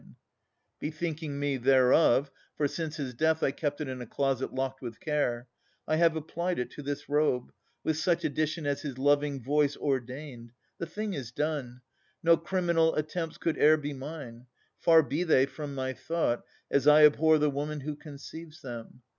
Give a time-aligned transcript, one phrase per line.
[0.01, 0.13] Whereof
[0.79, 5.47] bethinking me, for since his death I kept it in a closet locked with care,
[5.87, 10.53] I have applied it to this robe, with such Addition as his living voice ordained.
[10.79, 11.81] The thing is done.
[12.23, 14.47] No criminal attempts Could e'er be mine.
[14.79, 19.03] Far be they from my thought, As I abhor the woman who conceives them!